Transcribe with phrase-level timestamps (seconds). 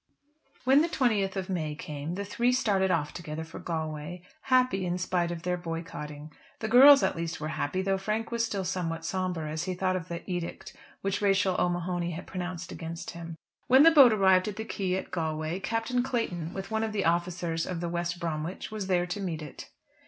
[0.63, 4.97] When the 20th of May came, the three started off together for Galway, happy in
[4.97, 6.31] spite of their boycotting.
[6.57, 9.95] The girls at least were happy, though Frank was still somewhat sombre as he thought
[9.95, 13.35] of the edict which Rachel O'Mahony had pronounced against him.
[13.67, 17.05] When the boat arrived at the quay at Galway, Captain Clayton, with one of the
[17.05, 19.69] officers of the West Bromwich, was there to meet it.